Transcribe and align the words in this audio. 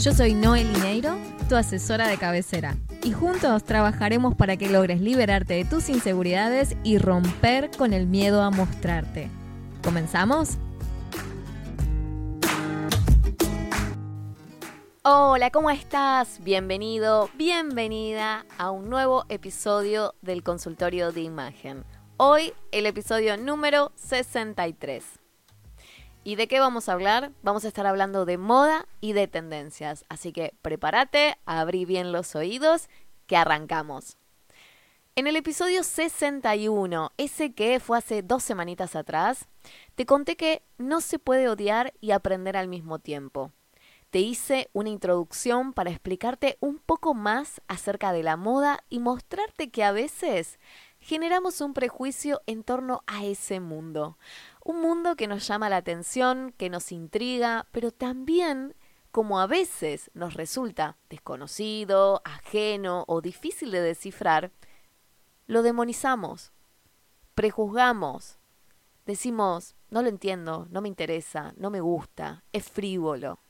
Yo 0.00 0.14
soy 0.14 0.32
Noel 0.32 0.72
Lineiro, 0.72 1.18
tu 1.50 1.56
asesora 1.56 2.08
de 2.08 2.16
cabecera, 2.16 2.74
y 3.02 3.12
juntos 3.12 3.64
trabajaremos 3.64 4.34
para 4.34 4.56
que 4.56 4.70
logres 4.70 5.02
liberarte 5.02 5.52
de 5.52 5.66
tus 5.66 5.90
inseguridades 5.90 6.74
y 6.82 6.96
romper 6.96 7.70
con 7.76 7.92
el 7.92 8.06
miedo 8.06 8.40
a 8.40 8.48
mostrarte. 8.48 9.28
¿Comenzamos? 9.84 10.56
Hola, 15.02 15.50
¿cómo 15.50 15.68
estás? 15.68 16.42
Bienvenido, 16.42 17.28
bienvenida 17.34 18.46
a 18.56 18.70
un 18.70 18.88
nuevo 18.88 19.26
episodio 19.28 20.14
del 20.22 20.42
consultorio 20.42 21.12
de 21.12 21.20
imagen. 21.20 21.84
Hoy 22.16 22.54
el 22.72 22.86
episodio 22.86 23.36
número 23.36 23.92
63. 23.96 25.19
¿Y 26.22 26.36
de 26.36 26.48
qué 26.48 26.60
vamos 26.60 26.88
a 26.88 26.92
hablar? 26.92 27.32
Vamos 27.42 27.64
a 27.64 27.68
estar 27.68 27.86
hablando 27.86 28.26
de 28.26 28.36
moda 28.36 28.86
y 29.00 29.14
de 29.14 29.26
tendencias. 29.26 30.04
Así 30.10 30.32
que 30.32 30.52
prepárate, 30.60 31.38
abrí 31.46 31.86
bien 31.86 32.12
los 32.12 32.36
oídos, 32.36 32.90
que 33.26 33.36
arrancamos. 33.36 34.18
En 35.16 35.26
el 35.26 35.36
episodio 35.36 35.82
61, 35.82 37.12
ese 37.16 37.52
que 37.52 37.80
fue 37.80 37.96
hace 37.96 38.22
dos 38.22 38.42
semanitas 38.42 38.96
atrás, 38.96 39.48
te 39.94 40.04
conté 40.04 40.36
que 40.36 40.62
no 40.76 41.00
se 41.00 41.18
puede 41.18 41.48
odiar 41.48 41.94
y 42.00 42.10
aprender 42.10 42.56
al 42.56 42.68
mismo 42.68 42.98
tiempo. 42.98 43.50
Te 44.10 44.18
hice 44.18 44.68
una 44.72 44.88
introducción 44.90 45.72
para 45.72 45.90
explicarte 45.90 46.58
un 46.60 46.78
poco 46.78 47.14
más 47.14 47.62
acerca 47.66 48.12
de 48.12 48.22
la 48.22 48.36
moda 48.36 48.84
y 48.90 48.98
mostrarte 48.98 49.70
que 49.70 49.84
a 49.84 49.92
veces 49.92 50.58
generamos 51.00 51.60
un 51.60 51.74
prejuicio 51.74 52.42
en 52.46 52.62
torno 52.62 53.02
a 53.06 53.24
ese 53.24 53.60
mundo. 53.60 54.18
Un 54.62 54.80
mundo 54.80 55.16
que 55.16 55.26
nos 55.26 55.46
llama 55.46 55.68
la 55.68 55.78
atención, 55.78 56.52
que 56.56 56.70
nos 56.70 56.92
intriga, 56.92 57.66
pero 57.72 57.92
también, 57.92 58.74
como 59.10 59.40
a 59.40 59.46
veces 59.46 60.10
nos 60.14 60.34
resulta 60.34 60.96
desconocido, 61.08 62.20
ajeno 62.24 63.04
o 63.08 63.20
difícil 63.20 63.70
de 63.70 63.80
descifrar, 63.80 64.52
lo 65.46 65.62
demonizamos, 65.62 66.52
prejuzgamos, 67.34 68.38
decimos, 69.06 69.74
no 69.88 70.02
lo 70.02 70.08
entiendo, 70.08 70.68
no 70.70 70.80
me 70.80 70.88
interesa, 70.88 71.54
no 71.56 71.70
me 71.70 71.80
gusta, 71.80 72.44
es 72.52 72.70
frívolo. 72.70 73.40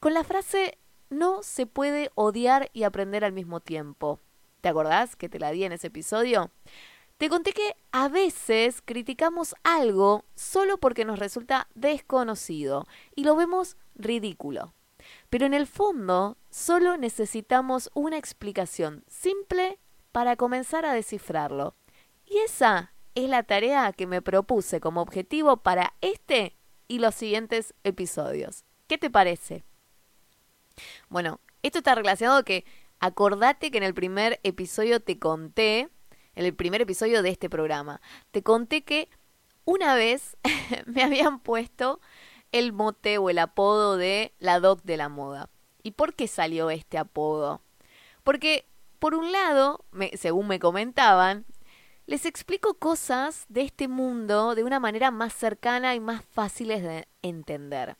Con 0.00 0.14
la 0.14 0.22
frase 0.22 0.78
no 1.10 1.42
se 1.42 1.66
puede 1.66 2.10
odiar 2.14 2.70
y 2.72 2.84
aprender 2.84 3.24
al 3.24 3.32
mismo 3.32 3.60
tiempo. 3.60 4.20
¿Te 4.60 4.68
acordás 4.68 5.16
que 5.16 5.28
te 5.28 5.38
la 5.38 5.50
di 5.50 5.64
en 5.64 5.72
ese 5.72 5.88
episodio? 5.88 6.50
Te 7.18 7.28
conté 7.28 7.52
que 7.52 7.74
a 7.90 8.08
veces 8.08 8.80
criticamos 8.84 9.56
algo 9.64 10.24
solo 10.36 10.78
porque 10.78 11.04
nos 11.04 11.18
resulta 11.18 11.66
desconocido 11.74 12.86
y 13.16 13.24
lo 13.24 13.34
vemos 13.34 13.76
ridículo. 13.96 14.72
Pero 15.28 15.44
en 15.44 15.52
el 15.52 15.66
fondo 15.66 16.36
solo 16.48 16.96
necesitamos 16.96 17.90
una 17.94 18.18
explicación 18.18 19.04
simple 19.08 19.80
para 20.12 20.36
comenzar 20.36 20.86
a 20.86 20.92
descifrarlo. 20.92 21.74
Y 22.24 22.38
esa 22.38 22.92
es 23.16 23.28
la 23.28 23.42
tarea 23.42 23.92
que 23.92 24.06
me 24.06 24.22
propuse 24.22 24.78
como 24.78 25.02
objetivo 25.02 25.56
para 25.56 25.94
este 26.00 26.56
y 26.86 27.00
los 27.00 27.16
siguientes 27.16 27.74
episodios. 27.82 28.64
¿Qué 28.86 28.96
te 28.96 29.10
parece? 29.10 29.64
Bueno, 31.08 31.40
esto 31.64 31.78
está 31.78 31.96
relacionado 31.96 32.44
que 32.44 32.64
acordate 33.00 33.72
que 33.72 33.78
en 33.78 33.84
el 33.84 33.94
primer 33.94 34.38
episodio 34.44 35.00
te 35.00 35.18
conté 35.18 35.88
en 36.38 36.46
el 36.46 36.54
primer 36.54 36.80
episodio 36.80 37.20
de 37.20 37.30
este 37.30 37.50
programa. 37.50 38.00
Te 38.30 38.44
conté 38.44 38.82
que 38.82 39.08
una 39.64 39.96
vez 39.96 40.36
me 40.86 41.02
habían 41.02 41.40
puesto 41.40 42.00
el 42.52 42.72
mote 42.72 43.18
o 43.18 43.28
el 43.28 43.40
apodo 43.40 43.96
de 43.96 44.32
la 44.38 44.60
doc 44.60 44.80
de 44.84 44.96
la 44.96 45.08
moda. 45.08 45.50
¿Y 45.82 45.90
por 45.90 46.14
qué 46.14 46.28
salió 46.28 46.70
este 46.70 46.96
apodo? 46.96 47.60
Porque, 48.22 48.68
por 49.00 49.16
un 49.16 49.32
lado, 49.32 49.84
según 50.14 50.46
me 50.46 50.60
comentaban, 50.60 51.44
les 52.06 52.24
explico 52.24 52.74
cosas 52.74 53.44
de 53.48 53.62
este 53.62 53.88
mundo 53.88 54.54
de 54.54 54.62
una 54.62 54.78
manera 54.78 55.10
más 55.10 55.32
cercana 55.32 55.96
y 55.96 56.00
más 56.00 56.24
fáciles 56.24 56.84
de 56.84 57.08
entender. 57.20 57.96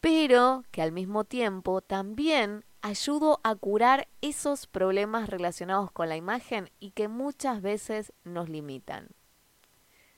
Pero 0.00 0.64
que 0.70 0.80
al 0.80 0.92
mismo 0.92 1.24
tiempo 1.24 1.82
también 1.82 2.64
ayudo 2.82 3.40
a 3.42 3.54
curar 3.54 4.08
esos 4.20 4.66
problemas 4.66 5.28
relacionados 5.28 5.90
con 5.90 6.08
la 6.08 6.16
imagen 6.16 6.70
y 6.78 6.90
que 6.90 7.08
muchas 7.08 7.62
veces 7.62 8.12
nos 8.24 8.48
limitan. 8.48 9.08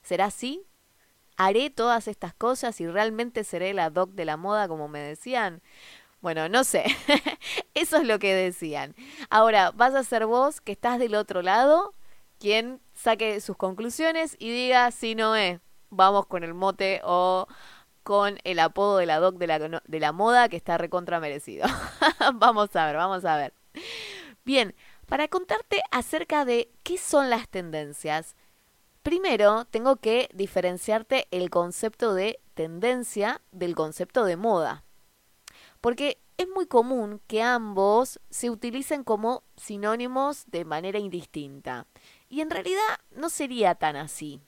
¿Será 0.02 0.26
así? 0.26 0.66
¿Haré 1.36 1.70
todas 1.70 2.08
estas 2.08 2.34
cosas 2.34 2.80
y 2.80 2.86
realmente 2.86 3.44
seré 3.44 3.72
la 3.74 3.90
doc 3.90 4.10
de 4.12 4.24
la 4.24 4.36
moda 4.36 4.68
como 4.68 4.88
me 4.88 5.00
decían? 5.00 5.62
Bueno, 6.20 6.48
no 6.48 6.64
sé. 6.64 6.84
Eso 7.74 7.96
es 7.96 8.06
lo 8.06 8.18
que 8.18 8.34
decían. 8.34 8.94
Ahora, 9.30 9.70
vas 9.70 9.94
a 9.94 10.04
ser 10.04 10.26
vos 10.26 10.60
que 10.60 10.72
estás 10.72 10.98
del 10.98 11.14
otro 11.14 11.42
lado 11.42 11.94
quien 12.40 12.80
saque 12.94 13.40
sus 13.40 13.56
conclusiones 13.56 14.34
y 14.38 14.50
diga 14.50 14.90
si 14.90 15.14
no 15.14 15.36
es, 15.36 15.60
vamos 15.90 16.26
con 16.26 16.42
el 16.42 16.54
mote 16.54 17.02
o 17.04 17.46
con 18.10 18.40
el 18.42 18.58
apodo 18.58 18.96
de 18.96 19.06
la 19.06 19.20
doc 19.20 19.36
de 19.36 19.46
la, 19.46 19.60
de 19.60 20.00
la 20.00 20.10
moda 20.10 20.48
que 20.48 20.56
está 20.56 20.76
recontra 20.76 21.20
merecido. 21.20 21.68
vamos 22.34 22.74
a 22.74 22.86
ver, 22.86 22.96
vamos 22.96 23.24
a 23.24 23.36
ver. 23.36 23.54
Bien, 24.44 24.74
para 25.06 25.28
contarte 25.28 25.80
acerca 25.92 26.44
de 26.44 26.72
qué 26.82 26.98
son 26.98 27.30
las 27.30 27.48
tendencias, 27.48 28.34
primero 29.04 29.64
tengo 29.66 29.94
que 29.94 30.28
diferenciarte 30.34 31.28
el 31.30 31.50
concepto 31.50 32.12
de 32.12 32.40
tendencia 32.54 33.42
del 33.52 33.76
concepto 33.76 34.24
de 34.24 34.36
moda. 34.36 34.82
Porque 35.80 36.18
es 36.36 36.48
muy 36.48 36.66
común 36.66 37.20
que 37.28 37.44
ambos 37.44 38.18
se 38.28 38.50
utilicen 38.50 39.04
como 39.04 39.44
sinónimos 39.56 40.46
de 40.50 40.64
manera 40.64 40.98
indistinta. 40.98 41.86
Y 42.28 42.40
en 42.40 42.50
realidad 42.50 42.98
no 43.12 43.30
sería 43.30 43.76
tan 43.76 43.94
así. 43.94 44.42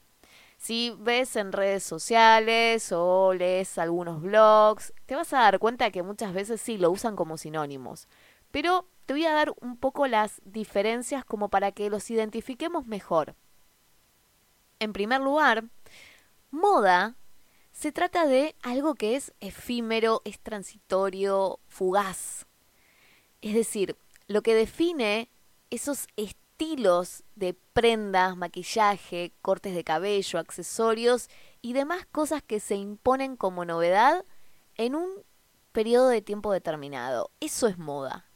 Si 0.63 0.95
ves 0.97 1.35
en 1.35 1.51
redes 1.51 1.83
sociales 1.83 2.93
o 2.93 3.35
lees 3.35 3.79
algunos 3.79 4.23
blogs, 4.23 4.93
te 5.07 5.17
vas 5.17 5.33
a 5.33 5.41
dar 5.41 5.59
cuenta 5.59 5.91
que 5.91 6.05
muchas 6.05 6.33
veces 6.33 6.61
sí 6.61 6.79
lo 6.79 6.93
usan 6.93 7.17
como 7.17 7.37
sinónimos. 7.37 8.07
Pero 8.53 8.87
te 9.05 9.15
voy 9.15 9.27
a 9.27 9.33
dar 9.33 9.53
un 9.61 9.77
poco 9.77 10.07
las 10.07 10.41
diferencias 10.45 11.25
como 11.25 11.49
para 11.49 11.73
que 11.73 11.91
los 11.91 12.09
identifiquemos 12.13 12.87
mejor. 12.87 13.35
En 14.79 14.93
primer 14.93 15.21
lugar, 15.21 15.65
moda 16.53 17.17
se 17.73 17.91
trata 17.91 18.25
de 18.27 18.55
algo 18.63 18.95
que 18.95 19.17
es 19.17 19.33
efímero, 19.41 20.23
es 20.25 20.39
transitorio, 20.39 21.59
fugaz. 21.67 22.47
Es 23.41 23.55
decir, 23.55 23.97
lo 24.29 24.43
que 24.43 24.55
define 24.55 25.29
esos 25.71 26.07
estilos 26.15 26.42
estilos 26.53 27.25
de 27.35 27.55
prendas, 27.73 28.37
maquillaje, 28.37 29.33
cortes 29.43 29.75
de 29.75 29.85
cabello, 29.85 30.39
accesorios 30.39 31.29
y 31.61 31.73
demás 31.73 32.07
cosas 32.13 32.43
que 32.43 32.61
se 32.61 32.77
imponen 32.77 33.37
como 33.37 33.65
novedad 33.65 34.25
en 34.77 34.95
un 34.95 35.11
periodo 35.73 36.09
de 36.09 36.23
tiempo 36.23 36.53
determinado. 36.53 37.31
Eso 37.41 37.67
es 37.67 37.79
moda. 37.79 38.27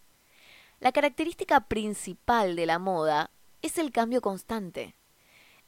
La 0.81 0.93
característica 0.93 1.61
principal 1.69 2.56
de 2.56 2.67
la 2.67 2.79
moda 2.79 3.31
es 3.62 3.79
el 3.79 3.93
cambio 3.93 4.20
constante, 4.20 4.96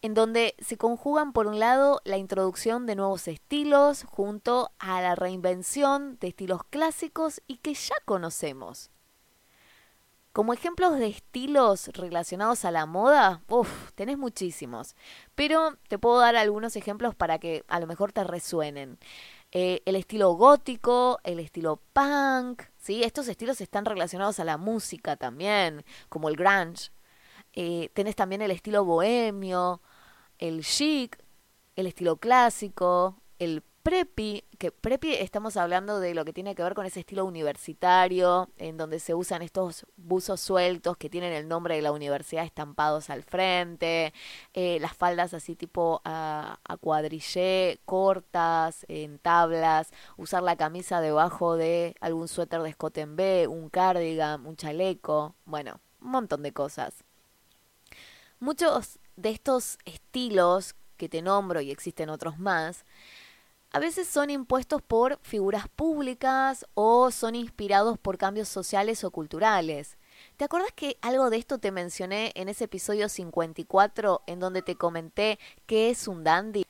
en 0.03 0.15
donde 0.15 0.55
se 0.59 0.77
conjugan 0.77 1.33
por 1.33 1.47
un 1.47 1.59
lado 1.59 2.01
la 2.05 2.17
introducción 2.17 2.87
de 2.87 2.97
nuevos 2.97 3.29
estilos 3.29 4.05
junto 4.05 4.71
a 4.79 5.01
la 5.01 5.15
reinvención 5.15 6.19
de 6.19 6.29
estilos 6.29 6.63
clásicos 6.65 7.43
y 7.47 7.59
que 7.59 7.75
ya 7.75 7.95
conocemos. 8.05 8.91
Como 10.39 10.53
ejemplos 10.53 10.97
de 11.01 11.09
estilos 11.09 11.89
relacionados 11.89 12.65
a 12.65 12.71
la 12.71 12.87
moda, 12.87 13.43
uff, 13.49 13.91
tenés 13.97 14.19
muchísimos. 14.19 14.95
Pero 15.35 15.77
te 15.89 15.99
puedo 15.99 16.21
dar 16.21 16.37
algunos 16.37 16.77
ejemplos 16.77 17.17
para 17.17 17.41
que 17.41 17.65
a 17.67 17.81
lo 17.81 17.89
mejor 17.89 18.13
te 18.13 18.23
resuenen. 18.23 19.01
Eh, 19.51 19.83
el 19.85 19.97
estilo 19.97 20.31
gótico, 20.35 21.19
el 21.25 21.41
estilo 21.41 21.83
punk, 21.93 22.63
¿sí? 22.77 23.03
Estos 23.03 23.27
estilos 23.27 23.61
están 23.61 23.85
relacionados 23.85 24.39
a 24.39 24.45
la 24.45 24.59
música 24.59 25.17
también, 25.17 25.85
como 26.09 26.29
el 26.29 26.37
grunge. 26.37 26.93
Eh, 27.55 27.91
tenés 27.93 28.15
también 28.15 28.41
el 28.41 28.53
estilo 28.53 28.85
bohemio, 28.85 29.81
el 30.39 30.63
chic, 30.63 31.19
el 31.75 31.89
estilo 31.89 32.17
clásico, 32.19 33.21
el 33.41 33.65
preppy, 33.83 34.45
que 34.59 34.71
preppy 34.71 35.15
estamos 35.15 35.57
hablando 35.57 36.01
de 36.01 36.15
lo 36.15 36.25
que 36.25 36.33
tiene 36.33 36.55
que 36.55 36.63
ver 36.63 36.75
con 36.75 36.87
ese 36.87 37.01
estilo 37.01 37.25
universitario, 37.25 38.49
en 38.59 38.77
donde 38.77 39.01
se 39.01 39.15
usan 39.15 39.43
estos 39.43 39.87
buzos 39.97 40.41
sueltos 40.41 40.97
que 40.97 41.09
tienen 41.09 41.33
el 41.33 41.49
nombre 41.49 41.77
de 41.77 41.83
la 41.83 41.93
universidad 41.93 42.45
estampados 42.45 43.11
al 43.11 43.23
frente, 43.23 44.13
eh, 44.55 44.79
las 44.81 44.95
faldas 44.95 45.35
así 45.35 45.57
tipo 45.57 46.01
a, 46.05 46.59
a 46.65 46.77
cuadrillé, 46.77 47.81
cortas, 47.85 48.85
en 48.89 49.19
tablas, 49.19 49.91
usar 50.17 50.43
la 50.43 50.57
camisa 50.57 51.01
debajo 51.01 51.57
de 51.57 51.95
algún 52.01 52.29
suéter 52.29 52.63
de 52.63 52.71
escote 52.71 53.01
en 53.03 53.17
B, 53.17 53.47
un 53.49 53.69
cardigan, 53.71 54.45
un 54.47 54.57
chaleco, 54.57 55.35
bueno, 55.45 55.81
un 56.01 56.11
montón 56.11 56.43
de 56.43 56.53
cosas. 56.53 57.05
Muchos 58.41 58.99
de 59.17 59.31
estos 59.31 59.79
estilos 59.85 60.77
que 60.97 61.09
te 61.09 61.23
nombro 61.23 61.61
y 61.61 61.71
existen 61.71 62.11
otros 62.11 62.39
más, 62.39 62.85
a 63.71 63.79
veces 63.81 64.09
son 64.09 64.31
impuestos 64.31 64.81
por 64.81 65.19
figuras 65.23 65.69
públicas 65.69 66.67
o 66.75 67.11
son 67.11 67.35
inspirados 67.35 67.99
por 67.99 68.17
cambios 68.17 68.49
sociales 68.49 69.05
o 69.05 69.11
culturales. 69.11 69.99
¿Te 70.37 70.45
acuerdas 70.45 70.73
que 70.75 70.97
algo 71.03 71.31
de 71.31 71.37
esto 71.37 71.59
te 71.59 71.71
mencioné 71.71 72.33
en 72.35 72.49
ese 72.49 72.65
episodio 72.65 73.09
54 73.09 74.23
en 74.27 74.41
donde 74.41 74.63
te 74.63 74.77
comenté 74.77 75.39
qué 75.67 75.91
es 75.91 76.09
un 76.09 76.25
dandy? 76.25 76.65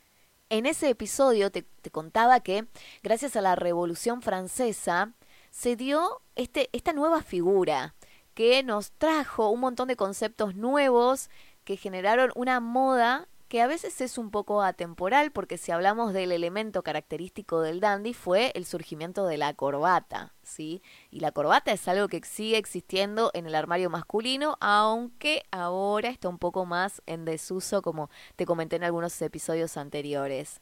En 0.50 0.66
ese 0.66 0.88
episodio 0.88 1.50
te, 1.50 1.62
te 1.62 1.90
contaba 1.90 2.40
que 2.40 2.66
gracias 3.02 3.36
a 3.36 3.42
la 3.42 3.54
Revolución 3.54 4.20
Francesa 4.20 5.12
se 5.50 5.76
dio 5.76 6.20
este, 6.34 6.68
esta 6.72 6.92
nueva 6.92 7.22
figura 7.22 7.94
que 8.34 8.62
nos 8.62 8.92
trajo 8.92 9.50
un 9.50 9.60
montón 9.60 9.88
de 9.88 9.96
conceptos 9.96 10.54
nuevos 10.54 11.30
que 11.64 11.76
generaron 11.76 12.32
una 12.34 12.60
moda 12.60 13.28
que 13.48 13.62
a 13.62 13.66
veces 13.66 14.00
es 14.00 14.18
un 14.18 14.30
poco 14.30 14.62
atemporal, 14.62 15.32
porque 15.32 15.58
si 15.58 15.72
hablamos 15.72 16.12
del 16.12 16.32
elemento 16.32 16.82
característico 16.82 17.60
del 17.60 17.80
dandy 17.80 18.14
fue 18.14 18.52
el 18.54 18.66
surgimiento 18.66 19.26
de 19.26 19.38
la 19.38 19.54
corbata, 19.54 20.34
¿sí? 20.42 20.82
Y 21.10 21.20
la 21.20 21.32
corbata 21.32 21.72
es 21.72 21.88
algo 21.88 22.08
que 22.08 22.20
sigue 22.24 22.58
existiendo 22.58 23.30
en 23.34 23.46
el 23.46 23.54
armario 23.54 23.90
masculino, 23.90 24.56
aunque 24.60 25.44
ahora 25.50 26.10
está 26.10 26.28
un 26.28 26.38
poco 26.38 26.66
más 26.66 27.02
en 27.06 27.24
desuso, 27.24 27.82
como 27.82 28.10
te 28.36 28.46
comenté 28.46 28.76
en 28.76 28.84
algunos 28.84 29.20
episodios 29.22 29.76
anteriores. 29.76 30.60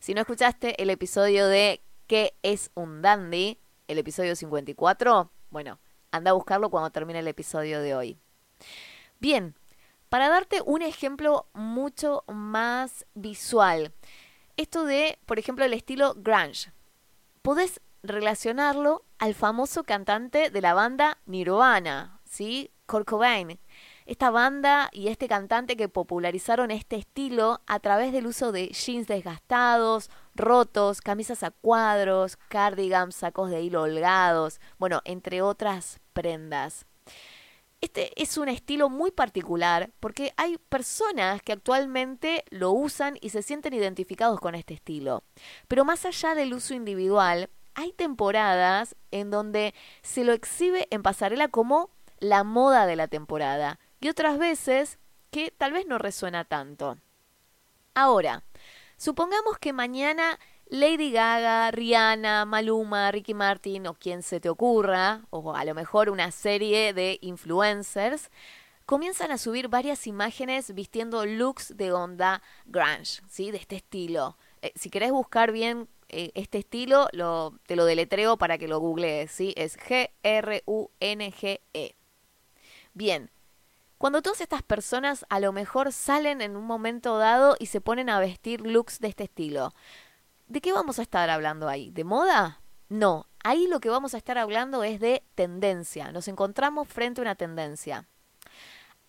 Si 0.00 0.14
no 0.14 0.20
escuchaste 0.20 0.82
el 0.82 0.90
episodio 0.90 1.46
de 1.46 1.82
¿Qué 2.12 2.34
es 2.42 2.70
un 2.74 3.00
dandy? 3.00 3.58
El 3.88 3.96
episodio 3.96 4.36
54, 4.36 5.30
bueno, 5.48 5.78
anda 6.10 6.32
a 6.32 6.34
buscarlo 6.34 6.68
cuando 6.68 6.90
termine 6.90 7.20
el 7.20 7.28
episodio 7.28 7.80
de 7.80 7.94
hoy. 7.94 8.18
Bien, 9.18 9.54
para 10.12 10.28
darte 10.28 10.60
un 10.66 10.82
ejemplo 10.82 11.46
mucho 11.54 12.22
más 12.26 13.06
visual, 13.14 13.94
esto 14.58 14.84
de, 14.84 15.18
por 15.24 15.38
ejemplo, 15.38 15.64
el 15.64 15.72
estilo 15.72 16.12
grunge, 16.14 16.70
podés 17.40 17.80
relacionarlo 18.02 19.06
al 19.18 19.32
famoso 19.34 19.84
cantante 19.84 20.50
de 20.50 20.60
la 20.60 20.74
banda 20.74 21.16
Nirvana, 21.24 22.20
¿sí? 22.26 22.70
Kurt 22.84 23.08
Cobain. 23.08 23.58
Esta 24.04 24.30
banda 24.30 24.90
y 24.92 25.08
este 25.08 25.28
cantante 25.28 25.78
que 25.78 25.88
popularizaron 25.88 26.70
este 26.70 26.96
estilo 26.96 27.62
a 27.66 27.80
través 27.80 28.12
del 28.12 28.26
uso 28.26 28.52
de 28.52 28.66
jeans 28.68 29.06
desgastados, 29.06 30.10
rotos, 30.34 31.00
camisas 31.00 31.42
a 31.42 31.52
cuadros, 31.52 32.36
cardigans, 32.48 33.14
sacos 33.14 33.48
de 33.48 33.62
hilo 33.62 33.80
holgados, 33.80 34.60
bueno, 34.76 35.00
entre 35.06 35.40
otras 35.40 36.00
prendas. 36.12 36.84
Este 37.82 38.12
es 38.22 38.38
un 38.38 38.48
estilo 38.48 38.88
muy 38.88 39.10
particular 39.10 39.90
porque 39.98 40.32
hay 40.36 40.56
personas 40.56 41.42
que 41.42 41.52
actualmente 41.52 42.44
lo 42.50 42.70
usan 42.70 43.18
y 43.20 43.30
se 43.30 43.42
sienten 43.42 43.74
identificados 43.74 44.38
con 44.38 44.54
este 44.54 44.72
estilo. 44.72 45.24
Pero 45.66 45.84
más 45.84 46.06
allá 46.06 46.36
del 46.36 46.54
uso 46.54 46.74
individual, 46.74 47.50
hay 47.74 47.92
temporadas 47.92 48.94
en 49.10 49.32
donde 49.32 49.74
se 50.00 50.22
lo 50.22 50.32
exhibe 50.32 50.86
en 50.92 51.02
pasarela 51.02 51.48
como 51.48 51.90
la 52.20 52.44
moda 52.44 52.86
de 52.86 52.94
la 52.94 53.08
temporada 53.08 53.80
y 54.00 54.08
otras 54.08 54.38
veces 54.38 55.00
que 55.32 55.50
tal 55.50 55.72
vez 55.72 55.84
no 55.84 55.98
resuena 55.98 56.44
tanto. 56.44 56.98
Ahora, 57.94 58.44
supongamos 58.96 59.58
que 59.58 59.72
mañana 59.72 60.38
Lady 60.72 61.12
Gaga, 61.12 61.70
Rihanna, 61.70 62.46
Maluma, 62.46 63.10
Ricky 63.12 63.34
Martin 63.34 63.86
o 63.88 63.92
quien 63.92 64.22
se 64.22 64.40
te 64.40 64.48
ocurra, 64.48 65.20
o 65.28 65.54
a 65.54 65.66
lo 65.66 65.74
mejor 65.74 66.08
una 66.08 66.30
serie 66.30 66.94
de 66.94 67.18
influencers, 67.20 68.30
comienzan 68.86 69.32
a 69.32 69.36
subir 69.36 69.68
varias 69.68 70.06
imágenes 70.06 70.74
vistiendo 70.74 71.26
looks 71.26 71.76
de 71.76 71.92
onda 71.92 72.40
grunge, 72.64 73.20
¿sí? 73.28 73.50
De 73.50 73.58
este 73.58 73.76
estilo. 73.76 74.38
Eh, 74.62 74.72
si 74.74 74.88
querés 74.88 75.10
buscar 75.10 75.52
bien 75.52 75.88
eh, 76.08 76.30
este 76.34 76.60
estilo, 76.60 77.06
lo, 77.12 77.52
te 77.66 77.76
lo 77.76 77.84
deletreo 77.84 78.38
para 78.38 78.56
que 78.56 78.66
lo 78.66 78.80
googlees, 78.80 79.30
¿sí? 79.30 79.52
Es 79.58 79.76
G-R-U-N-G-E. 79.76 80.06
Bien, 82.94 83.30
cuando 83.98 84.20
todas 84.20 84.40
estas 84.40 84.62
personas 84.62 85.26
a 85.28 85.38
lo 85.38 85.52
mejor 85.52 85.92
salen 85.92 86.40
en 86.40 86.56
un 86.56 86.64
momento 86.64 87.18
dado 87.18 87.56
y 87.60 87.66
se 87.66 87.80
ponen 87.80 88.10
a 88.10 88.18
vestir 88.18 88.62
looks 88.62 89.00
de 89.00 89.08
este 89.08 89.22
estilo, 89.24 89.74
¿De 90.52 90.60
qué 90.60 90.70
vamos 90.70 90.98
a 90.98 91.02
estar 91.02 91.30
hablando 91.30 91.66
ahí? 91.66 91.90
¿De 91.92 92.04
moda? 92.04 92.60
No, 92.90 93.26
ahí 93.42 93.66
lo 93.68 93.80
que 93.80 93.88
vamos 93.88 94.12
a 94.12 94.18
estar 94.18 94.36
hablando 94.36 94.84
es 94.84 95.00
de 95.00 95.22
tendencia. 95.34 96.12
Nos 96.12 96.28
encontramos 96.28 96.88
frente 96.88 97.22
a 97.22 97.24
una 97.24 97.36
tendencia. 97.36 98.06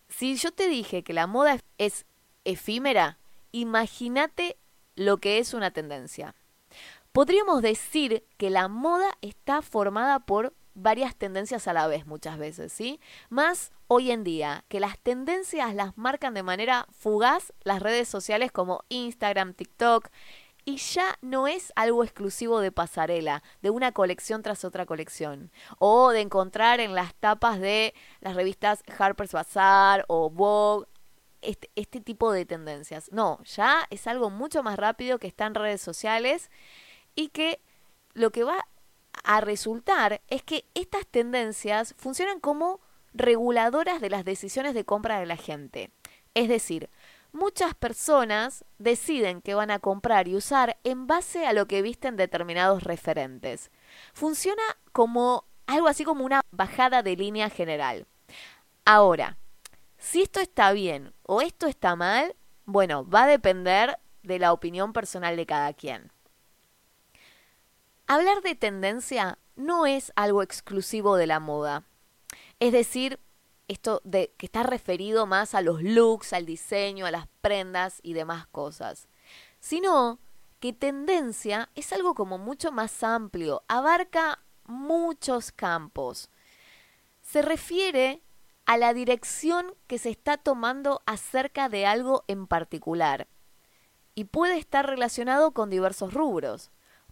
Si 0.07 0.37
yo 0.37 0.53
te 0.53 0.69
dije 0.69 1.03
que 1.03 1.11
la 1.11 1.27
moda 1.27 1.59
es 1.77 2.05
efímera, 2.45 3.17
imagínate 3.51 4.55
lo 4.95 5.17
que 5.17 5.39
es 5.39 5.53
una 5.53 5.71
tendencia. 5.71 6.33
Podríamos 7.11 7.61
decir 7.61 8.25
que 8.37 8.49
la 8.49 8.69
moda 8.69 9.17
está 9.19 9.61
formada 9.61 10.19
por 10.19 10.53
varias 10.75 11.13
tendencias 11.13 11.67
a 11.67 11.73
la 11.73 11.87
vez 11.87 12.05
muchas 12.05 12.37
veces, 12.37 12.71
¿sí? 12.71 13.01
Más 13.29 13.73
hoy 13.87 14.11
en 14.11 14.23
día, 14.23 14.63
que 14.69 14.79
las 14.79 14.97
tendencias 14.97 15.75
las 15.75 15.97
marcan 15.97 16.33
de 16.33 16.43
manera 16.43 16.87
fugaz 16.97 17.51
las 17.63 17.81
redes 17.81 18.07
sociales 18.07 18.53
como 18.53 18.85
Instagram, 18.87 19.53
TikTok, 19.53 20.07
y 20.65 20.77
ya 20.77 21.17
no 21.21 21.47
es 21.47 21.73
algo 21.75 22.03
exclusivo 22.03 22.59
de 22.59 22.71
pasarela, 22.71 23.43
de 23.61 23.69
una 23.69 23.91
colección 23.91 24.41
tras 24.41 24.63
otra 24.63 24.85
colección, 24.85 25.51
o 25.79 26.11
de 26.11 26.21
encontrar 26.21 26.79
en 26.79 26.95
las 26.95 27.13
tapas 27.15 27.59
de 27.59 27.93
las 28.21 28.35
revistas 28.35 28.83
Harper's 28.97 29.33
Bazaar 29.33 30.05
o 30.07 30.29
Vogue, 30.29 30.87
este, 31.41 31.69
este 31.75 31.99
tipo 31.99 32.31
de 32.31 32.45
tendencias. 32.45 33.11
No, 33.11 33.43
ya 33.43 33.85
es 33.89 34.07
algo 34.07 34.29
mucho 34.29 34.63
más 34.63 34.77
rápido 34.77 35.19
que 35.19 35.27
está 35.27 35.45
en 35.45 35.55
redes 35.55 35.81
sociales 35.81 36.49
y 37.15 37.29
que 37.29 37.59
lo 38.13 38.31
que 38.31 38.43
va 38.43 38.65
a 39.23 39.41
resultar 39.41 40.21
es 40.27 40.43
que 40.43 40.65
estas 40.73 41.05
tendencias 41.07 41.95
funcionan 41.97 42.39
como 42.39 42.79
reguladoras 43.13 44.01
de 44.01 44.09
las 44.09 44.25
decisiones 44.25 44.73
de 44.73 44.85
compra 44.85 45.19
de 45.19 45.25
la 45.25 45.37
gente. 45.37 45.91
Es 46.33 46.49
decir, 46.49 46.89
muchas 47.33 47.73
personas 47.73 48.63
deciden 48.77 49.41
que 49.41 49.55
van 49.55 49.71
a 49.71 49.79
comprar 49.79 50.27
y 50.27 50.35
usar 50.35 50.77
en 50.83 51.07
base 51.07 51.45
a 51.45 51.53
lo 51.53 51.67
que 51.67 51.81
visten 51.81 52.15
determinados 52.15 52.83
referentes. 52.83 53.71
Funciona 54.13 54.63
como 54.91 55.45
algo 55.67 55.87
así 55.87 56.05
como 56.05 56.23
una 56.23 56.41
bajada 56.51 57.03
de 57.03 57.15
línea 57.15 57.49
general. 57.49 58.07
Ahora, 58.85 59.37
si 59.97 60.21
esto 60.21 60.39
está 60.39 60.71
bien 60.71 61.13
o 61.23 61.41
esto 61.41 61.67
está 61.67 61.95
mal, 61.95 62.35
bueno, 62.65 63.07
va 63.07 63.23
a 63.23 63.27
depender 63.27 63.97
de 64.21 64.39
la 64.39 64.53
opinión 64.53 64.93
personal 64.93 65.35
de 65.35 65.45
cada 65.45 65.73
quien. 65.73 66.11
Hablar 68.07 68.41
de 68.41 68.55
tendencia 68.55 69.37
no 69.55 69.85
es 69.85 70.11
algo 70.15 70.43
exclusivo 70.43 71.15
de 71.15 71.27
la 71.27 71.39
moda. 71.39 71.83
Es 72.59 72.71
decir, 72.71 73.19
esto 73.67 74.01
de 74.03 74.33
que 74.37 74.45
está 74.45 74.63
referido 74.63 75.25
más 75.25 75.55
a 75.55 75.61
los 75.61 75.81
looks, 75.81 76.33
al 76.33 76.45
diseño, 76.45 77.05
a 77.05 77.11
las 77.11 77.27
prendas 77.41 77.99
y 78.03 78.13
demás 78.13 78.47
cosas, 78.47 79.07
sino 79.59 80.19
que 80.59 80.73
tendencia 80.73 81.69
es 81.75 81.91
algo 81.93 82.13
como 82.13 82.37
mucho 82.37 82.71
más 82.71 83.03
amplio, 83.03 83.63
abarca 83.67 84.39
muchos 84.65 85.51
campos. 85.51 86.29
Se 87.21 87.41
refiere 87.41 88.21
a 88.65 88.77
la 88.77 88.93
dirección 88.93 89.73
que 89.87 89.99
se 89.99 90.09
está 90.09 90.37
tomando 90.37 91.01
acerca 91.05 91.69
de 91.69 91.85
algo 91.85 92.23
en 92.27 92.47
particular 92.47 93.27
y 94.15 94.25
puede 94.25 94.57
estar 94.57 94.85
relacionado 94.87 95.51
con 95.51 95.69
diversos 95.69 96.13
rubros. 96.13 96.71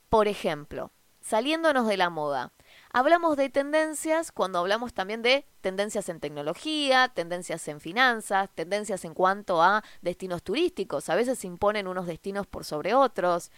Por 0.10 0.27
ejemplo, 0.27 0.91
saliéndonos 1.22 1.88
de 1.88 1.98
la 1.98 2.10
moda, 2.10 2.53
Hablamos 2.93 3.38
de 3.38 3.50
tendencias 3.50 4.33
cuando 4.33 4.60
hablamos 4.60 4.93
también 4.93 5.21
de 5.21 5.45
tendencias 5.62 6.10
en 6.10 6.19
tecnología, 6.19 7.07
tendencias 7.07 7.65
en 7.69 7.79
finanzas, 7.79 8.50
tendencias 8.53 9.05
en 9.05 9.13
cuanto 9.13 9.63
a 9.63 9.81
destinos 10.01 10.43
turísticos. 10.43 11.07
A 11.07 11.15
veces 11.15 11.39
se 11.39 11.48
imponen 11.48 11.88
unos 11.88 12.05
destinos 12.05 12.48
por 12.48 12.65
sobre 12.65 12.93
otros. 12.93 13.50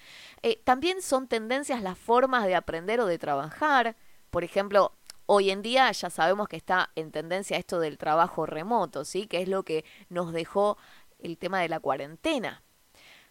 Eh, 0.43 0.61
también 0.63 1.01
son 1.01 1.27
tendencias 1.27 1.81
las 1.81 1.97
formas 1.97 2.45
de 2.45 2.53
aprender 2.53 2.99
o 2.99 3.07
de 3.07 3.17
trabajar. 3.17 3.95
Por 4.29 4.43
ejemplo, 4.43 4.91
hoy 5.25 5.49
en 5.49 5.63
día 5.63 5.91
ya 5.91 6.11
sabemos 6.11 6.47
que 6.47 6.57
está 6.57 6.91
en 6.95 7.11
tendencia 7.11 7.57
esto 7.57 7.79
del 7.79 7.97
trabajo 7.97 8.45
remoto, 8.45 9.03
¿sí? 9.03 9.25
Que 9.25 9.41
es 9.41 9.47
lo 9.47 9.63
que 9.63 9.83
nos 10.09 10.31
dejó 10.31 10.77
el 11.17 11.39
tema 11.39 11.59
de 11.59 11.69
la 11.69 11.79
cuarentena. 11.79 12.61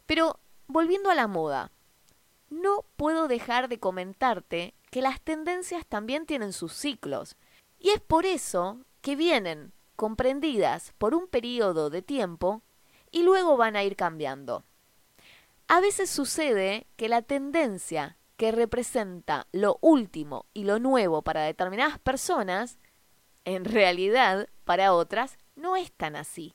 Pero 0.06 0.40
volviendo 0.66 1.11
a 1.11 1.14
la 1.14 1.28
moda, 1.28 1.71
no 2.50 2.85
puedo 2.97 3.28
dejar 3.28 3.68
de 3.68 3.78
comentarte 3.78 4.75
que 4.92 5.00
las 5.00 5.22
tendencias 5.22 5.87
también 5.87 6.26
tienen 6.26 6.52
sus 6.52 6.75
ciclos. 6.75 7.37
Y 7.78 7.88
es 7.90 8.00
por 8.02 8.26
eso 8.26 8.84
que 9.00 9.16
vienen 9.16 9.72
comprendidas 9.96 10.92
por 10.99 11.14
un 11.14 11.28
periodo 11.28 11.88
de 11.88 12.02
tiempo 12.02 12.61
y 13.11 13.22
luego 13.22 13.56
van 13.56 13.75
a 13.75 13.84
ir 13.84 13.96
cambiando. 13.96 14.64
A 15.66 15.80
veces 15.80 16.11
sucede 16.11 16.87
que 16.96 17.08
la 17.08 17.22
tendencia 17.22 18.18
que 18.37 18.52
representa 18.52 19.46
lo 19.50 19.78
último 19.80 20.44
y 20.52 20.64
lo 20.64 20.78
nuevo 20.78 21.22
para 21.22 21.44
determinadas 21.44 21.99
personas, 21.99 22.76
en 23.46 23.64
realidad 23.64 24.46
para 24.66 24.92
otras 24.92 25.38
no 25.56 25.75
es 25.76 25.90
tan 25.92 26.16
así. 26.16 26.54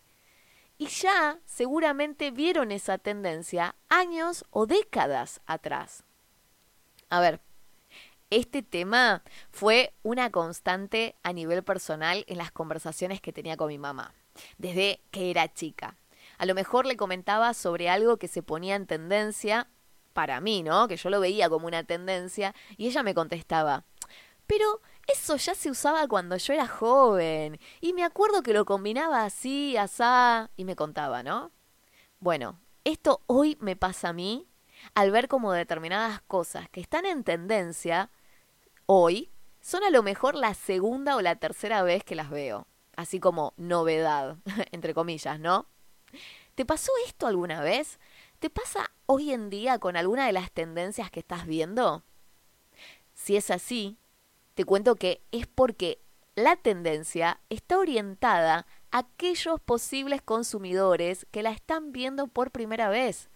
Y 0.78 0.90
ya 0.90 1.40
seguramente 1.46 2.30
vieron 2.30 2.72
esa 2.72 3.00
tendencia 3.00 3.76
años 3.90 4.46
o 4.52 4.68
décadas 4.68 5.42
atrás. 5.48 6.04
A 7.10 7.20
ver, 7.20 7.42
este 8.30 8.62
tema 8.62 9.24
fue 9.52 9.94
una 10.04 10.32
constante 10.32 11.16
a 11.24 11.34
nivel 11.34 11.64
personal 11.64 12.26
en 12.28 12.38
las 12.38 12.52
conversaciones 12.52 13.22
que 13.22 13.34
tenía 13.34 13.58
con 13.58 13.70
mi 13.70 13.78
mamá, 13.78 14.14
desde 14.58 15.02
que 15.12 15.32
era 15.32 15.54
chica. 15.54 15.98
A 16.38 16.46
lo 16.46 16.54
mejor 16.54 16.86
le 16.86 16.98
comentaba 16.98 17.54
sobre 17.54 17.90
algo 17.90 18.18
que 18.18 18.28
se 18.28 18.44
ponía 18.44 18.76
en 18.76 18.86
tendencia 18.86 19.70
para 20.14 20.42
mí, 20.42 20.64
¿no? 20.64 20.88
Que 20.88 20.98
yo 20.98 21.10
lo 21.10 21.20
veía 21.20 21.50
como 21.50 21.68
una 21.68 21.84
tendencia 21.84 22.54
y 22.76 22.88
ella 22.88 23.04
me 23.04 23.14
contestaba, 23.14 23.86
pero 24.46 24.82
eso 25.08 25.38
ya 25.38 25.56
se 25.56 25.70
usaba 25.70 26.08
cuando 26.08 26.36
yo 26.38 26.54
era 26.54 26.68
joven 26.68 27.60
y 27.82 27.94
me 27.94 28.04
acuerdo 28.04 28.44
que 28.44 28.54
lo 28.54 28.66
combinaba 28.66 29.24
así, 29.24 29.78
asá 29.78 30.50
y 30.58 30.66
me 30.66 30.76
contaba, 30.76 31.24
¿no? 31.24 31.52
Bueno, 32.20 32.60
esto 32.84 33.22
hoy 33.28 33.58
me 33.62 33.76
pasa 33.76 34.10
a 34.10 34.14
mí 34.14 34.47
al 34.96 35.12
ver 35.12 35.28
como 35.28 35.52
determinadas 35.52 36.22
cosas 36.22 36.70
que 36.70 36.82
están 36.82 37.06
en 37.06 37.24
tendencia 37.24 38.10
hoy 38.86 39.32
son 39.62 39.84
a 39.84 39.90
lo 39.90 40.04
mejor 40.04 40.36
la 40.36 40.54
segunda 40.54 41.16
o 41.16 41.22
la 41.22 41.36
tercera 41.36 41.84
vez 41.84 42.04
que 42.04 42.16
las 42.16 42.30
veo. 42.30 42.68
Así 42.96 43.20
como 43.20 43.54
novedad, 43.58 44.38
entre 44.72 44.94
comillas, 44.94 45.40
¿no? 45.40 45.68
¿Te 46.56 46.66
pasó 46.66 46.92
esto 47.06 47.28
alguna 47.28 47.62
vez? 47.62 48.00
¿Te 48.40 48.50
pasa 48.50 48.92
hoy 49.06 49.32
en 49.32 49.50
día 49.50 49.78
con 49.80 49.96
alguna 49.96 50.26
de 50.26 50.32
las 50.32 50.52
tendencias 50.52 51.12
que 51.12 51.20
estás 51.20 51.46
viendo? 51.46 52.04
Si 53.14 53.36
es 53.36 53.52
así, 53.52 53.98
te 54.54 54.64
cuento 54.66 54.96
que 54.96 55.22
es 55.32 55.48
porque 55.48 56.00
la 56.36 56.56
tendencia 56.56 57.40
está 57.50 57.78
orientada 57.78 58.68
a 58.92 59.00
aquellos 59.00 59.60
posibles 59.60 60.22
consumidores 60.22 61.28
que 61.32 61.44
la 61.44 61.52
están 61.52 61.92
viendo 61.92 62.28
por 62.28 62.52
primera 62.52 62.90
vez. 62.90 63.30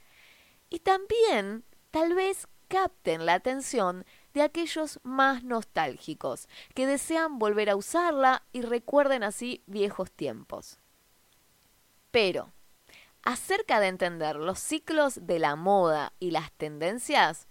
Y 0.72 0.80
también 0.80 1.66
tal 1.92 2.16
vez 2.16 2.48
capten 2.70 3.26
la 3.26 3.34
atención 3.34 4.06
de 4.34 4.42
aquellos 4.42 5.02
más 5.04 5.44
nostálgicos, 5.44 6.48
que 6.74 6.88
desean 6.88 7.38
volver 7.38 7.70
a 7.70 7.76
usarla 7.76 8.44
y 8.54 8.62
recuerden 8.62 9.24
así 9.24 9.62
viejos 9.68 10.10
tiempos. 10.10 10.80
Pero, 12.10 12.54
acerca 13.24 13.82
de 13.82 13.88
entender 13.88 14.38
los 14.38 14.60
ciclos 14.60 15.20
de 15.28 15.40
la 15.40 15.58
moda 15.58 16.14
y 16.20 16.32
las 16.32 16.54
tendencias, 16.54 17.50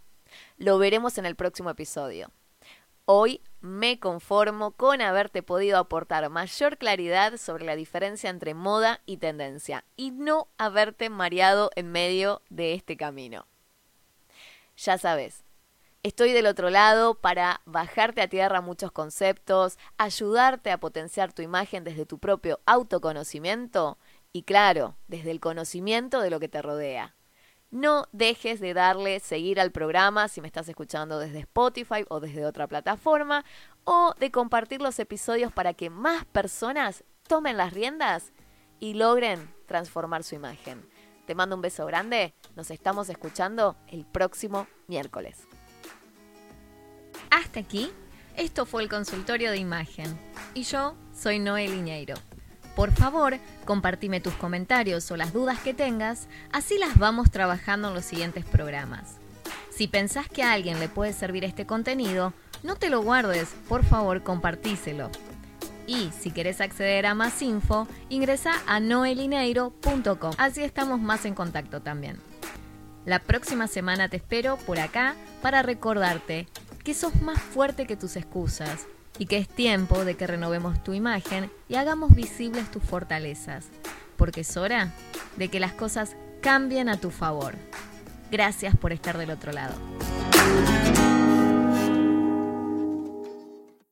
lo 0.57 0.79
veremos 0.79 1.19
en 1.19 1.27
el 1.27 1.37
próximo 1.37 1.69
episodio. 1.69 2.31
Hoy 3.13 3.41
me 3.61 3.99
conformo 3.99 4.71
con 4.71 5.01
haberte 5.03 5.43
podido 5.43 5.79
aportar 5.79 6.31
mayor 6.31 6.79
claridad 6.79 7.39
sobre 7.39 7.65
la 7.65 7.75
diferencia 7.75 8.31
entre 8.31 8.55
moda 8.55 9.01
y 9.05 9.17
tendencia 9.17 9.85
y 9.97 10.13
no 10.13 10.47
haberte 10.59 11.11
mareado 11.11 11.73
en 11.75 11.91
medio 11.91 12.41
de 12.51 12.75
este 12.75 12.97
camino. 12.97 13.49
Ya 14.77 14.97
sabes, 14.97 15.43
Estoy 16.05 16.31
del 16.33 16.47
otro 16.47 16.71
lado 16.71 17.17
para 17.17 17.63
bajarte 17.65 18.23
a 18.23 18.29
tierra 18.29 18.61
muchos 18.61 18.93
conceptos, 18.93 19.77
ayudarte 19.99 20.71
a 20.71 20.79
potenciar 20.79 21.33
tu 21.33 21.43
imagen 21.43 21.83
desde 21.83 22.07
tu 22.07 22.21
propio 22.21 22.61
autoconocimiento 22.65 23.99
y 24.33 24.45
claro, 24.45 24.95
desde 25.09 25.33
el 25.33 25.41
conocimiento 25.41 26.21
de 26.21 26.31
lo 26.31 26.39
que 26.39 26.49
te 26.49 26.63
rodea. 26.63 27.17
No 27.71 28.07
dejes 28.11 28.59
de 28.61 28.75
darle 28.75 29.21
seguir 29.21 29.61
al 29.61 29.71
programa 29.71 30.27
si 30.27 30.41
me 30.41 30.49
estás 30.49 30.69
escuchando 30.69 31.21
desde 31.21 31.41
Spotify 31.41 32.05
o 32.09 32.19
desde 32.19 32.45
otra 32.45 32.67
plataforma 32.67 33.45
o 33.85 34.13
de 34.19 34.33
compartir 34.33 34.83
los 34.83 34.99
episodios 34.99 35.53
para 35.53 35.75
que 35.75 35.89
más 35.89 36.25
personas 36.25 37.05
tomen 37.29 37.57
las 37.57 37.73
riendas 37.73 38.33
y 38.81 38.95
logren 38.95 39.55
transformar 39.67 40.25
su 40.25 40.35
imagen. 40.35 40.85
Te 41.27 41.37
mando 41.37 41.55
un 41.55 41.63
beso 41.63 41.87
grande, 41.87 42.35
nos 42.57 42.73
estamos 42.73 43.09
escuchando 43.09 43.77
el 43.87 44.05
próximo 44.05 44.67
miércoles. 44.89 45.47
Hasta 47.31 47.61
aquí, 47.61 47.93
esto 48.37 48.67
fue 48.67 48.83
el 48.83 48.89
consultorio 48.89 49.53
de 49.53 49.59
imagen. 49.59 50.19
Y 50.55 50.65
yo 50.65 50.97
soy 51.15 51.39
Noel 51.39 51.73
Iñeiro. 51.73 52.15
Por 52.81 52.93
favor, 52.93 53.39
compartime 53.67 54.21
tus 54.21 54.33
comentarios 54.33 55.11
o 55.11 55.17
las 55.19 55.35
dudas 55.35 55.59
que 55.59 55.75
tengas, 55.75 56.29
así 56.51 56.79
las 56.79 56.97
vamos 56.97 57.31
trabajando 57.31 57.89
en 57.89 57.95
los 57.95 58.07
siguientes 58.07 58.47
programas. 58.47 59.17
Si 59.69 59.87
pensás 59.87 60.31
que 60.31 60.43
a 60.43 60.55
alguien 60.55 60.81
le 60.81 60.89
puede 60.89 61.13
servir 61.13 61.45
este 61.45 61.67
contenido, 61.67 62.33
no 62.63 62.77
te 62.77 62.89
lo 62.89 63.03
guardes, 63.03 63.51
por 63.69 63.85
favor 63.85 64.23
compartíselo. 64.23 65.11
Y 65.87 66.11
si 66.19 66.31
querés 66.31 66.63
acceder 66.63 67.05
a 67.05 67.15
más 67.15 67.43
info, 67.43 67.87
ingresa 68.09 68.53
a 68.67 68.81
noelineiro.com, 68.81 70.33
así 70.39 70.63
estamos 70.63 71.01
más 71.01 71.27
en 71.27 71.35
contacto 71.35 71.83
también. 71.83 72.17
La 73.05 73.19
próxima 73.19 73.67
semana 73.67 74.09
te 74.09 74.17
espero 74.17 74.57
por 74.57 74.79
acá 74.79 75.17
para 75.43 75.61
recordarte 75.61 76.49
que 76.83 76.95
sos 76.95 77.21
más 77.21 77.43
fuerte 77.43 77.87
que 77.87 77.97
tus 77.97 78.17
excusas 78.17 78.87
y 79.21 79.27
que 79.27 79.37
es 79.37 79.49
tiempo 79.49 80.07
de 80.07 80.17
que 80.17 80.27
renovemos 80.27 80.83
tu 80.83 80.95
imagen 80.95 81.53
y 81.69 81.75
hagamos 81.75 82.15
visibles 82.15 82.71
tus 82.71 82.83
fortalezas, 82.83 83.67
porque 84.17 84.41
es 84.41 84.57
hora 84.57 84.95
de 85.37 85.49
que 85.49 85.61
las 85.61 85.75
cosas 85.75 86.17
cambien 86.41 86.89
a 86.89 86.97
tu 86.97 87.11
favor. 87.11 87.55
Gracias 88.31 88.75
por 88.75 88.95
estar 88.95 89.19
del 89.19 89.31
otro 89.31 89.53
lado. 89.53 89.75